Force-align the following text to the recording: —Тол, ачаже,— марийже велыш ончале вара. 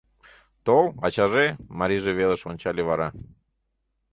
—Тол, 0.65 0.85
ачаже,— 1.05 1.45
марийже 1.79 2.11
велыш 2.19 2.41
ончале 2.49 2.81
вара. 2.89 3.09